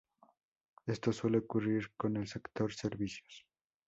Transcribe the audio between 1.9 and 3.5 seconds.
con el sector servicios.